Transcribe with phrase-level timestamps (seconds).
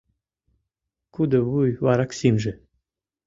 [1.13, 2.53] Кудо вуй вараксимже